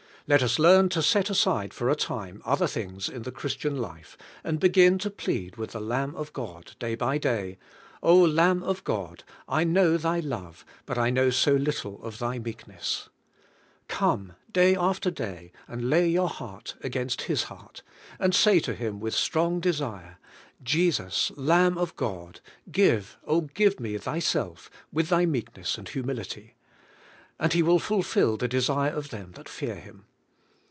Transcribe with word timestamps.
Let 0.27 0.43
us 0.43 0.59
learn 0.59 0.87
to 0.89 1.01
set 1.01 1.29
aside 1.29 1.73
for 1.73 1.89
a 1.89 1.95
time 1.95 2.41
other 2.45 2.67
things 2.67 3.09
in 3.09 3.23
the 3.23 3.33
Christian 3.33 3.77
life, 3.79 4.17
and 4.45 4.61
begin 4.61 4.97
to 4.99 5.09
plead 5.09 5.57
with 5.57 5.71
the 5.71 5.81
Lamb 5.81 6.15
of 6.15 6.31
God 6.31 6.73
day 6.79 6.95
bj 6.95 7.19
day, 7.19 7.57
'^O 8.01 8.33
Lam.b 8.33 8.65
of 8.65 8.81
God, 8.85 9.25
I 9.49 9.65
know 9.65 9.97
Thy 9.97 10.21
love, 10.21 10.63
but 10.85 10.97
I 10.97 11.09
know 11.09 11.31
so 11.31 11.51
little 11.55 12.01
of 12.01 12.19
Thy 12.19 12.39
meekness." 12.39 13.09
Come 13.89 14.33
day 14.49 14.73
after 14.73 15.11
day, 15.11 15.51
and 15.67 15.89
lay 15.89 16.07
your 16.07 16.29
heart 16.29 16.75
against 16.79 17.23
His 17.23 17.43
heart, 17.45 17.81
and 18.17 18.33
say 18.33 18.61
to 18.61 18.73
Him 18.73 19.01
with 19.01 19.13
strong 19.15 19.59
desire: 19.59 20.17
"Jesus, 20.63 21.33
Lamb 21.35 21.77
of 21.77 21.97
God, 21.97 22.39
give, 22.71 23.17
oh, 23.27 23.41
give 23.53 23.81
me 23.81 23.97
Thyself, 23.97 24.69
with 24.93 25.09
Thy 25.09 25.25
meek 25.25 25.53
CHRIST 25.53 25.79
S 25.79 25.89
HUMILITY 25.91 26.55
OUR 26.55 26.71
SALVATION' 26.71 27.37
97 27.37 27.37
ness 27.37 27.47
and 27.47 27.51
humility," 27.53 27.53
and 27.53 27.53
He 27.53 27.63
will 27.63 27.79
fulfill 27.79 28.37
the 28.37 28.47
desire 28.47 28.91
of 28.95 29.09
them 29.09 29.33
that 29.33 29.49
fear 29.49 29.75
Him. 29.75 30.05